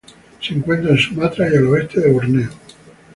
Se 0.41 0.55
encuentra 0.55 0.89
en 0.93 0.97
Sumatra 0.97 1.47
y 1.47 1.57
al 1.57 1.67
oeste 1.67 1.99
de 2.01 2.11
Borneo. 2.11 2.49